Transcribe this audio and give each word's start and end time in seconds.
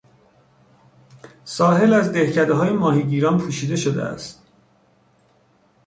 ساحل 1.43 1.93
از 1.93 2.11
دهکدههای 2.11 2.69
ماهیگیران 2.69 3.37
پوشیده 3.37 3.75
شده 3.75 4.03
است. 4.03 4.45